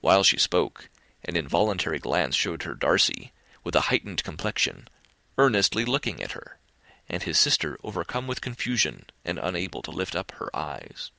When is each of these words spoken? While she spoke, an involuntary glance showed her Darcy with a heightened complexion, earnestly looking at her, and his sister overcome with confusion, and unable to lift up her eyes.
While 0.00 0.24
she 0.24 0.38
spoke, 0.38 0.88
an 1.24 1.36
involuntary 1.36 2.00
glance 2.00 2.34
showed 2.34 2.64
her 2.64 2.74
Darcy 2.74 3.32
with 3.62 3.76
a 3.76 3.82
heightened 3.82 4.24
complexion, 4.24 4.88
earnestly 5.38 5.84
looking 5.84 6.20
at 6.20 6.32
her, 6.32 6.58
and 7.08 7.22
his 7.22 7.38
sister 7.38 7.78
overcome 7.84 8.26
with 8.26 8.40
confusion, 8.40 9.06
and 9.24 9.38
unable 9.38 9.80
to 9.82 9.92
lift 9.92 10.16
up 10.16 10.32
her 10.32 10.50
eyes. 10.52 11.12